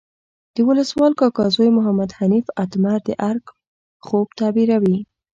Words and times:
د 0.55 0.57
ولسوال 0.67 1.13
کاکا 1.19 1.45
زوی 1.55 1.69
محمد 1.77 2.09
حنیف 2.19 2.45
اتمر 2.63 2.99
د 3.07 3.09
ارګ 3.29 3.45
خوب 4.05 4.27
تعبیروي. 4.39 4.97